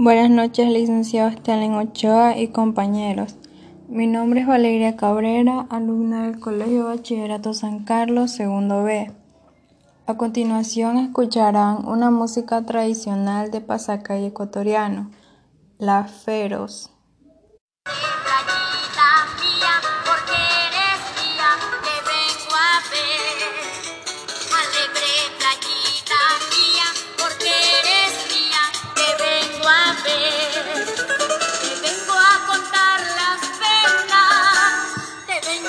[0.00, 3.34] Buenas noches, licenciado Stalin Ochoa y compañeros.
[3.88, 9.10] Mi nombre es Valeria Cabrera, alumna del Colegio Bachillerato San Carlos, segundo B.
[10.06, 15.10] A continuación escucharán una música tradicional de pasacay ecuatoriano,
[15.78, 16.92] la feroz.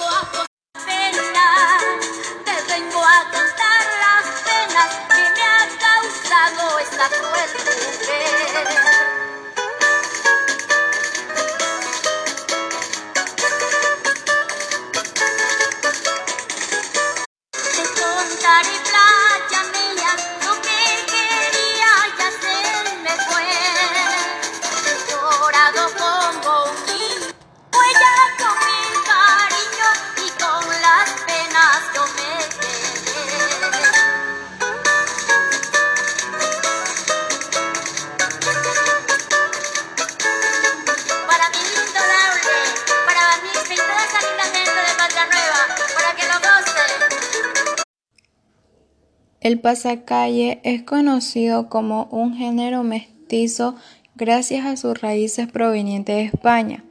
[0.00, 0.21] 啊。
[49.42, 53.74] El pasacalle es conocido como un género mestizo
[54.14, 56.84] gracias a sus raíces provenientes de España.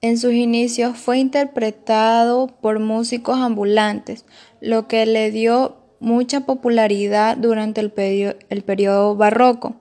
[0.00, 4.24] En sus inicios fue interpretado por músicos ambulantes,
[4.62, 9.76] lo que le dio mucha popularidad durante el, periodo barroco.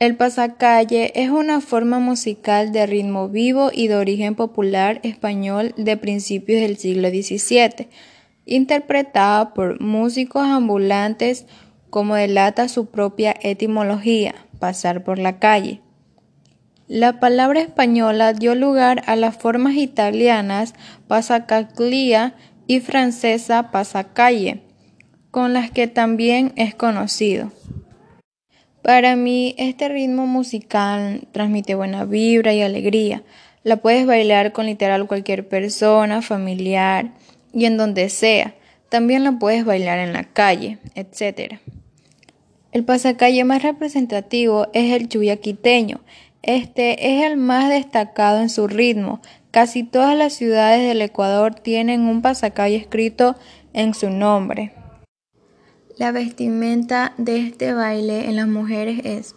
[0.00, 5.96] El pasacalle es una forma musical de ritmo vivo y de origen popular español de
[5.96, 7.88] principios del siglo XVII
[8.44, 11.46] interpretada por músicos ambulantes
[11.90, 15.80] como delata su propia etimología, pasar por la calle.
[16.86, 20.74] La palabra española dio lugar a las formas italianas
[21.06, 22.34] pasacaglia
[22.66, 24.62] y francesa pasacalle,
[25.30, 27.52] con las que también es conocido.
[28.82, 33.22] Para mí, este ritmo musical transmite buena vibra y alegría.
[33.62, 37.12] La puedes bailar con literal cualquier persona, familiar,
[37.52, 38.54] y en donde sea.
[38.88, 41.58] También lo puedes bailar en la calle, etc.
[42.72, 46.00] El pasacalle más representativo es el chuyaquiteño.
[46.42, 49.20] Este es el más destacado en su ritmo.
[49.50, 53.36] Casi todas las ciudades del Ecuador tienen un pasacalle escrito
[53.72, 54.72] en su nombre.
[55.96, 59.34] La vestimenta de este baile en las mujeres es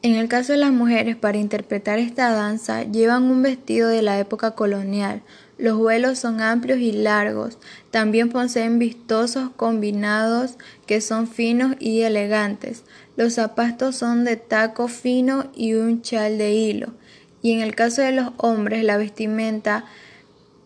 [0.00, 4.20] en el caso de las mujeres, para interpretar esta danza, llevan un vestido de la
[4.20, 5.22] época colonial.
[5.58, 7.58] Los vuelos son amplios y largos.
[7.90, 12.84] También poseen vistosos combinados que son finos y elegantes.
[13.16, 16.94] Los zapatos son de taco fino y un chal de hilo.
[17.42, 19.84] Y en el caso de los hombres, la vestimenta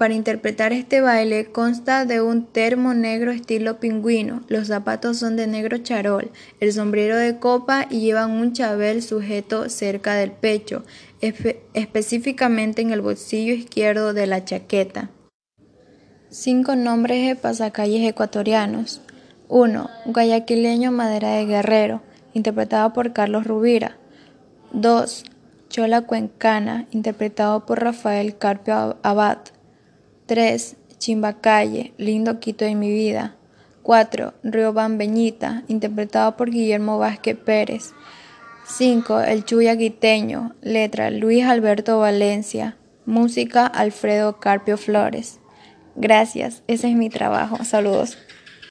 [0.00, 5.46] para interpretar este baile consta de un termo negro estilo pingüino, los zapatos son de
[5.46, 10.84] negro charol, el sombrero de copa y llevan un chabel sujeto cerca del pecho,
[11.20, 15.10] específicamente en el bolsillo izquierdo de la chaqueta.
[16.30, 19.02] Cinco nombres de pasacalles ecuatorianos.
[19.48, 19.90] 1.
[20.06, 22.02] Guayaquileño Madera de Guerrero,
[22.34, 23.96] interpretado por Carlos Rubira.
[24.72, 25.24] 2.
[25.68, 29.38] Chola Cuencana, interpretado por Rafael Carpio Abad.
[30.26, 30.76] 3.
[30.98, 33.34] Chimbacalle, Lindo Quito de mi vida.
[33.82, 34.34] 4.
[34.44, 37.92] Río Bambeñita, interpretado por Guillermo Vázquez Pérez.
[38.70, 39.20] 5.
[39.22, 45.40] El Chuya Guiteño, letra Luis Alberto Valencia, música Alfredo Carpio Flores.
[45.96, 47.64] Gracias, ese es mi trabajo.
[47.64, 48.16] Saludos.